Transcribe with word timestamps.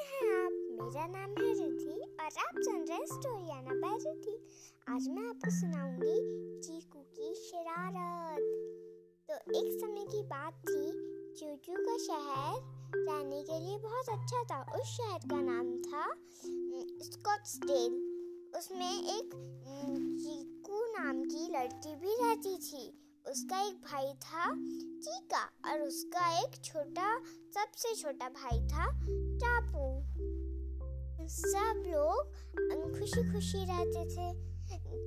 हैं 0.00 0.26
आप 0.36 0.52
मेरा 0.80 1.06
नाम 1.06 1.30
है 1.30 1.52
रिद्धि 1.54 2.00
और 2.00 2.38
आप 2.44 2.58
सुन 2.58 2.84
रहे 2.84 2.96
हैं 2.96 3.56
आना 3.56 3.74
बाय 3.74 3.96
रिद्धि। 4.04 4.36
आज 4.88 5.08
मैं 5.08 5.26
आपको 5.28 5.50
सुनाऊँगी 5.50 6.14
चीकू 6.60 7.00
की 7.16 7.34
शरारत। 7.34 8.40
तो 9.28 9.34
एक 9.58 9.68
समय 9.80 10.04
की 10.06 10.22
बात 10.22 10.62
थी, 10.68 10.84
चूचू 11.34 11.74
का 11.78 11.96
शहर 11.98 12.54
रहने 12.96 13.42
के 13.42 13.58
लिए 13.60 13.78
बहुत 13.78 14.08
अच्छा 14.08 14.42
था। 14.44 14.60
उस 14.78 14.86
शहर 14.96 15.28
का 15.30 15.40
नाम 15.40 15.68
था 15.82 16.06
स्कॉट्सडेल 17.04 17.92
उसमें 18.58 18.94
एक 19.16 19.34
चीकू 20.20 20.84
नाम 20.86 21.22
की 21.24 21.46
लड़की 21.52 21.94
भी 21.96 22.16
रहती 22.22 22.56
थी। 22.58 22.84
उसका 23.26 23.60
एक 23.60 23.74
भाई 23.74 24.12
था 24.12 24.54
चीका 25.00 25.70
और 25.70 25.80
उसका 25.80 26.38
एक 26.38 26.64
छोटा, 26.64 27.18
सबसे 27.54 27.94
छोटा 27.94 28.28
भाई 28.28 28.66
था, 28.66 28.90
टापू। 29.38 30.00
सब 31.28 31.82
लोग 31.86 32.30
खुशी 32.98 33.32
खुशी 33.32 33.64
रहते 33.64 34.04
थे। 34.04 34.50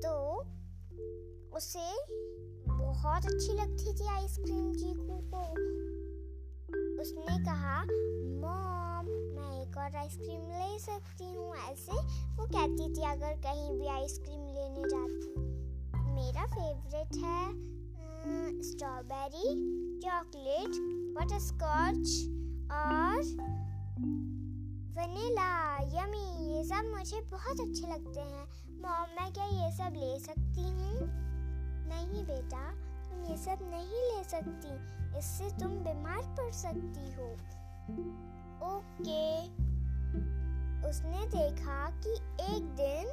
तो 0.01 0.39
उसे 1.55 2.05
बहुत 2.67 3.25
अच्छी 3.25 3.53
लगती 3.53 3.93
थी 3.93 4.07
आइसक्रीम 4.07 4.73
चीकू 4.73 5.17
को। 5.33 5.41
उसने 7.01 7.45
कहा, 7.45 7.81
मॉम, 8.43 9.05
मैं 9.05 9.61
एक 9.61 9.77
और 9.77 9.95
आइसक्रीम 9.95 10.41
ले 10.41 10.79
सकती 10.79 11.33
हूँ। 11.33 11.55
ऐसे 11.55 11.91
वो 12.35 12.45
कहती 12.45 12.93
थी, 12.93 13.03
अगर 13.03 13.33
कहीं 13.33 13.71
भी 13.71 13.87
आइसक्रीम 13.87 14.47
लेने 14.47 14.89
जाती 14.89 15.33
मेरा 16.13 16.45
फेवरेट 16.45 17.15
है। 17.15 17.73
स्ट्रॉबेरी 18.25 19.47
चॉकलेट 19.99 20.75
बटर 21.15 21.39
स्कॉच 21.39 22.11
और 22.71 23.17
वनीला 24.97 25.75
यमी 25.93 26.53
ये 26.53 26.63
सब 26.63 26.91
मुझे 26.97 27.21
बहुत 27.21 27.59
अच्छे 27.59 27.87
लगते 27.87 28.19
हैं। 28.19 28.45
मॉम 28.81 29.09
मैं 29.15 29.33
क्या 29.33 29.45
ये 29.45 29.71
सब 29.71 29.93
ले 29.93 30.19
सकती 30.19 30.63
हूँ? 30.63 31.07
नहीं 31.89 32.23
बेटा, 32.23 32.71
तुम 33.09 33.23
ये 33.31 33.37
सब 33.37 33.59
नहीं 33.61 34.01
ले 34.01 34.23
सकती। 34.23 34.71
इससे 35.17 35.49
तुम 35.59 35.69
बीमार 35.69 36.21
पड़ 36.39 36.51
सकती 36.51 37.11
हो। 37.11 37.27
ओके। 38.69 39.41
उसने 40.89 41.25
देखा 41.27 41.89
कि 42.05 42.13
एक 42.55 42.63
दिन 42.75 43.05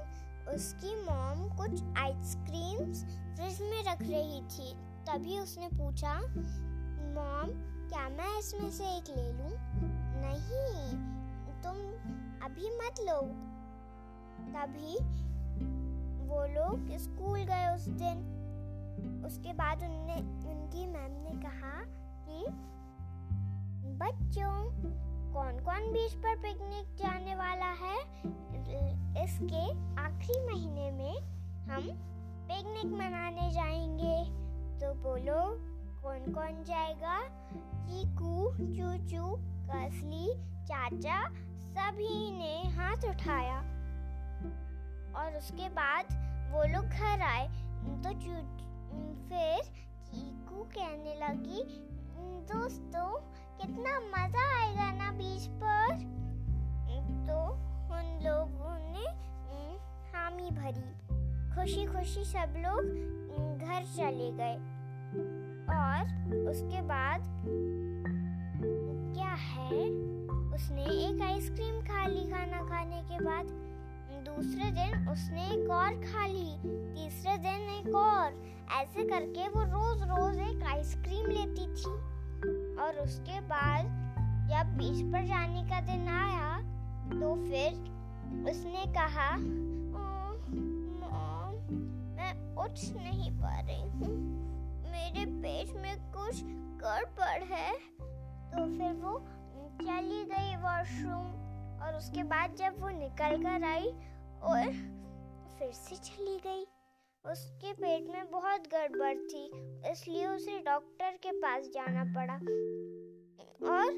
उसकी 0.54 0.94
मॉम 1.04 1.48
कुछ 1.56 1.82
आइसक्रीम्स 1.98 3.04
फ्रिज 3.36 3.60
में 3.62 3.82
रख 3.84 4.02
रही 4.02 4.40
थी। 4.40 4.89
तभी 5.10 5.38
उसने 5.38 5.68
पूछा, 5.68 6.14
मॉम, 6.14 7.48
क्या 7.88 8.08
मैं 8.08 8.38
इसमें 8.38 8.70
से 8.70 8.84
एक 8.84 9.04
ले 9.08 9.32
लूँ? 9.32 9.50
नहीं, 10.22 10.90
तुम 11.62 11.72
अभी 12.44 12.70
मत 12.70 12.94
लो। 13.00 13.20
तभी 14.52 14.98
वो 16.26 16.46
लोग 16.46 16.96
स्कूल 16.96 17.38
गए 17.38 17.74
उस 17.74 17.86
दिन। 17.88 19.22
उसके 19.26 19.52
बाद 19.52 19.82
उनने, 19.82 20.16
उनकी 20.50 20.86
मैम 20.86 21.12
ने 21.12 21.42
कहा 21.42 21.84
कि, 22.26 22.46
बच्चों 23.96 24.70
कौन 25.32 25.64
कौन 25.64 25.92
बीच 25.92 26.12
पर 26.12 26.36
पिकनिक 26.36 26.96
जाने 26.96 27.34
वाला 27.34 27.66
है? 27.66 28.02
इसके 29.24 29.94
आखिरी 30.00 30.46
महीने 30.46 30.90
में 30.90 31.20
हम 31.64 31.82
पिकनिक 32.50 32.92
मनाने 32.92 33.50
जाएँगे। 33.50 34.49
तो 34.80 34.94
बोलो, 34.94 35.40
कौन 36.02 36.32
कौन 36.32 36.64
जाएगा? 36.64 37.28
चीकू, 37.84 38.50
चूचू, 38.50 39.36
कसली, 39.70 40.34
चाचा, 40.66 41.28
सभी 41.70 42.30
ने 42.38 42.68
हाथ 42.68 42.96
उठाया। 42.96 43.58
और 45.16 45.36
उसके 45.36 45.68
बाद 45.68 46.04
वो 46.52 46.64
लोग 46.64 46.86
घर 46.86 47.20
आए। 47.20 47.48
तो 48.04 48.10
फिर 49.28 49.60
चीकू 50.06 50.62
कहने 50.62 51.14
लगी, 51.14 51.62
दोस्तों, 52.52 53.20
कितना 53.60 54.00
मज़ा 54.00 54.60
आएगा 54.60 54.92
ना 54.92 55.12
बीच 55.12 55.46
पर? 55.46 55.94
तो 57.28 57.52
उन 57.94 58.20
लोगों 58.24 58.74
ने 58.78 59.06
हामी 60.12 60.50
भरी। 60.50 60.90
खुशी 61.54 61.86
खुशी 61.86 62.24
सब 62.24 62.54
लोग 62.56 63.10
घर 63.70 63.84
चले 63.86 64.30
गए 64.32 64.54
और 65.70 66.46
उसके 66.48 66.80
बाद 66.82 67.20
क्या 69.14 69.32
है? 69.40 69.82
उसने 70.54 70.84
एक 71.06 71.22
आइसक्रीम 71.22 71.80
खा 71.80 72.06
ली 72.06 72.30
खाना 72.30 72.62
खाने 72.68 73.02
के 73.02 73.24
बाद। 73.24 73.58
दूसरे 74.24 74.70
दिन 74.70 75.08
उसने 75.08 75.44
एक 75.46 75.70
और 75.70 75.94
खा 76.02 76.26
ली, 76.26 76.50
तीसरे 76.94 77.36
दिन 77.38 77.68
एक 77.70 77.94
और। 77.94 78.34
ऐसे 78.80 79.04
करके 79.08 79.48
वो 79.48 79.62
रोज 79.66 80.02
रोज 80.02 80.38
एक 80.40 80.62
आइसक्रीम 80.62 81.26
लेती 81.26 81.66
थी। 81.74 81.94
और 82.76 83.00
उसके 83.04 83.40
बाद 83.46 83.84
जब 84.50 84.76
बीच 84.76 85.02
पर 85.12 85.26
जाने 85.26 85.62
का 85.62 85.80
दिन 85.86 86.08
आया 86.08 86.56
तो 87.10 87.34
फिर 87.46 87.72
उसने 88.50 88.84
कहा 88.92 89.30
मैं 92.30 92.56
उठ 92.56 92.78
नहीं 92.96 93.30
पा 93.30 93.60
रही 93.60 93.80
हूँ। 93.80 94.08
मेरे 94.90 95.24
पेट 95.26 95.74
में 95.76 96.12
कुछ 96.12 96.42
गड़बड़ 96.82 97.42
है। 97.44 97.72
तो 98.50 98.64
फिर 98.78 98.92
वो 98.92 99.18
चली 99.82 100.24
गई 100.24 100.56
वॉशरूम 100.56 101.82
और 101.82 101.96
उसके 101.96 102.22
बाद 102.22 102.54
जब 102.56 102.80
वो 102.80 102.88
निकल 102.88 103.42
कर 103.42 103.64
आई 103.64 103.86
और 104.42 104.72
फिर 105.58 105.72
से 105.72 105.96
चली 105.96 106.36
गई, 106.36 106.66
उसके 107.24 107.72
पेट 107.72 108.08
में 108.12 108.30
बहुत 108.30 108.60
गड़बड़ 108.60 109.14
थी, 109.14 109.44
इसलिए 109.92 110.26
उसे 110.26 110.58
डॉक्टर 110.58 111.16
के 111.16 111.32
पास 111.32 111.70
जाना 111.74 112.04
पड़ा। 112.14 112.34
और 113.72 113.88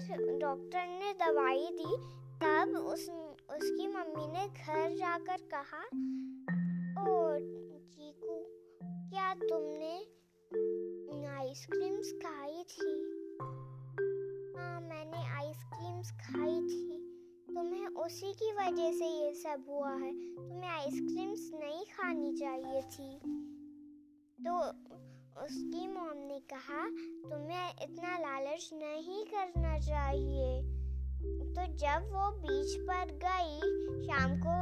फिर 0.00 0.38
डॉक्टर 0.38 0.86
ने 0.88 1.12
दवाई 1.12 1.66
दी, 1.72 1.96
तब 2.42 2.76
उस, 2.76 3.08
उसकी 3.50 3.86
मम्मी 3.88 4.26
ने 4.28 4.46
घर 4.48 4.96
जाकर 4.96 5.36
कहा 5.54 5.84
ओ 7.00 7.38
चीकू 7.92 8.44
क्या 9.10 9.34
तुमने 9.34 10.06
आइसक्रीम्स 11.26 12.12
खाई 12.12 12.62
थी? 12.62 12.92
हाँ 14.58 14.80
मैंने 14.80 15.28
आइसक्रीम्स 15.28 16.10
खाई 16.10 16.60
थी। 16.60 16.98
तुम्हें 17.54 17.86
उसी 17.86 18.32
की 18.32 18.52
वजह 18.52 18.92
से 18.92 19.06
ये 19.06 19.34
सब 19.34 19.64
हुआ 19.68 19.94
है। 19.94 20.12
तुम्हें 20.34 20.70
आइसक्रीम्स 20.70 21.50
नहीं 21.54 21.84
खानी 21.84 22.36
चाहिए 22.36 22.82
थी। 22.82 23.18
तो 24.46 24.58
उसकी 25.44 25.88
मॉम 25.88 26.16
ने 26.16 26.40
कहा, 26.40 26.88
तुम्हें 27.30 27.70
इतना 27.82 28.18
लालच 28.18 28.70
नहीं 28.74 29.24
करना 29.24 29.78
चाहिए। 29.78 30.62
तो 31.54 31.66
जब 31.72 32.08
वो 32.12 32.30
बीच 32.30 32.76
पर 32.80 33.04
गई, 33.10 33.58
शाम 34.06 34.36
को 34.46 34.60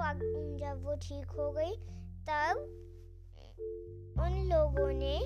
जब 0.57 0.85
वो 0.85 0.95
ठीक 0.95 1.27
हो 1.27 1.53
गई 1.53 1.73
तब 2.31 2.57
उन 4.21 4.51
लोगों 4.53 4.93
ने 4.93 5.21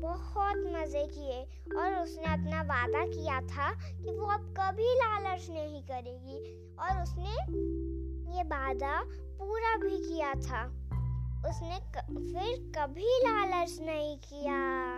बहुत 0.00 0.56
मज़े 0.56 1.06
किए 1.06 1.42
और 1.78 1.94
उसने 1.94 2.24
अपना 2.24 2.62
वादा 2.62 3.06
किया 3.06 3.40
था 3.40 3.72
कि 3.72 4.16
वो 4.16 4.26
अब 4.26 4.54
कभी 4.58 4.94
लालच 4.94 5.46
नहीं 5.50 5.82
करेगी 5.82 6.68
और 6.74 7.02
उसने 7.02 7.30
ये 8.36 8.42
वादा 8.42 9.02
पूरा 9.38 9.76
भी 9.76 9.96
किया 9.96 10.34
था। 10.34 10.66
उसने 11.48 11.78
क, 11.80 11.98
फिर 12.08 12.72
कभी 12.78 13.18
लालच 13.18 13.78
नहीं 13.80 14.16
किया। 14.16 14.96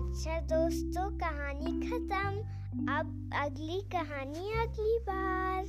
अच्छा 0.00 0.40
दोस्तों 0.40 1.18
कहानी 1.18 1.88
खत्म। 1.88 2.54
अब 2.92 3.30
अगली 3.34 3.80
कहानी 3.80 4.52
अगली 4.52 4.98
बार। 4.98 5.64